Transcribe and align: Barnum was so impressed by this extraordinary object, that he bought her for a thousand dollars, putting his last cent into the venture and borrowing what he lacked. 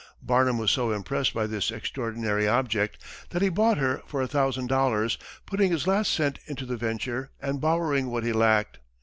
Barnum 0.19 0.57
was 0.57 0.71
so 0.71 0.91
impressed 0.91 1.31
by 1.31 1.45
this 1.45 1.69
extraordinary 1.69 2.47
object, 2.47 2.97
that 3.29 3.43
he 3.43 3.49
bought 3.49 3.77
her 3.77 4.01
for 4.07 4.19
a 4.19 4.27
thousand 4.27 4.65
dollars, 4.65 5.19
putting 5.45 5.69
his 5.71 5.85
last 5.85 6.11
cent 6.11 6.39
into 6.47 6.65
the 6.65 6.75
venture 6.75 7.29
and 7.39 7.61
borrowing 7.61 8.09
what 8.09 8.23
he 8.23 8.33
lacked. 8.33 8.79